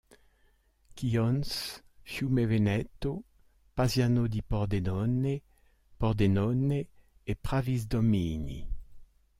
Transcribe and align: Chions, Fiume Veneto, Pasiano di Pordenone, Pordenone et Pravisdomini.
Chions, 0.95 1.83
Fiume 2.03 2.47
Veneto, 2.47 3.23
Pasiano 3.75 4.25
di 4.27 4.41
Pordenone, 4.41 5.39
Pordenone 5.95 6.87
et 7.27 7.37
Pravisdomini. 7.39 8.67